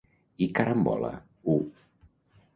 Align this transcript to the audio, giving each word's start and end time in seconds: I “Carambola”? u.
I 0.45 0.47
“Carambola”? 0.55 1.11
u. 1.57 1.61